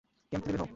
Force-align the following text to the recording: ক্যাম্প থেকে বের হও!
ক্যাম্প 0.29 0.43
থেকে 0.45 0.53
বের 0.55 0.61
হও! 0.63 0.69